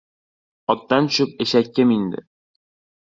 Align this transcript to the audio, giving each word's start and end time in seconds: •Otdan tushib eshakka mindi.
•Otdan 0.75 1.09
tushib 1.11 1.45
eshakka 1.47 1.89
mindi. 1.93 2.25